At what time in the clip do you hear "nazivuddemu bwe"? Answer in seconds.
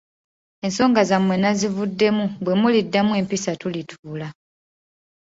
1.37-2.53